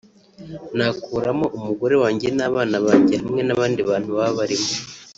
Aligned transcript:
Nakuramo 0.77 1.45
Umugore 1.57 1.95
wanjye 2.03 2.27
n’abana 2.37 2.77
banjye 2.85 3.15
hamwe 3.23 3.41
n’abandi 3.47 3.79
bantu 3.89 4.09
baba 4.17 4.33
barimo 4.39 4.69